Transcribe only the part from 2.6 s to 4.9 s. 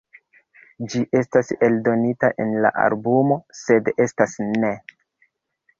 la albumo "Sed estas ne..."